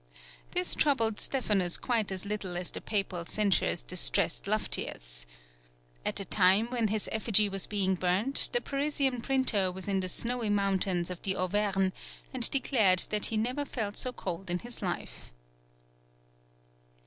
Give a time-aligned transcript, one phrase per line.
[0.53, 5.27] This troubled Stephanus quite as little as the Papal censures distressed Lufftius.
[6.03, 10.09] At the time when his effigy was being burnt, the Parisian printer was in the
[10.09, 11.91] snowy mountains of the Auvergne,
[12.33, 15.31] and declared that he never felt so cold in his life.